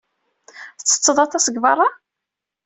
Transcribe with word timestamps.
Tettetteḍ 0.79 1.17
aṭas 1.25 1.45
deg 1.47 1.59
beṛṛa? 1.63 1.89